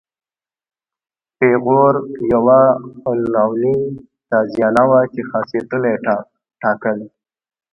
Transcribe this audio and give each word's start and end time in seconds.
پیغور 1.37 1.95
یوه 2.33 2.61
عنعنوي 3.09 3.77
تازیانه 4.29 4.83
وه 4.89 4.99
چې 5.13 5.21
خاصیتونه 5.29 5.87
یې 5.93 5.99
ټاکل. 6.61 6.97